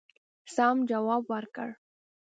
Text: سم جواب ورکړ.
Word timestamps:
سم 0.55 0.75
جواب 0.89 1.23
ورکړ. 1.33 1.69